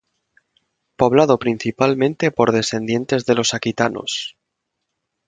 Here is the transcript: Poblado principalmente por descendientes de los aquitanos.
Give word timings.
Poblado 0.95 1.37
principalmente 1.37 2.31
por 2.31 2.51
descendientes 2.53 3.27
de 3.27 3.35
los 3.35 3.53
aquitanos. 3.53 4.35